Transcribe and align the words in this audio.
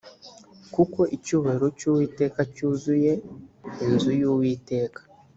kuko 0.73 0.99
icyubahiro 1.15 1.67
cy 1.77 1.85
uwiteka 1.89 2.39
cyuzuye 2.53 3.11
inzu 3.85 4.11
y 4.21 4.23
uwiteka 4.31 4.99